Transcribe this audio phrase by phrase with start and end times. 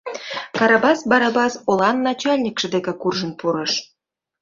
[0.57, 3.71] Карабас Барабас олан начальникше деке куржын пурыш.